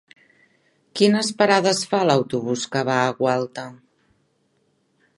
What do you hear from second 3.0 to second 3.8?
a Gualta?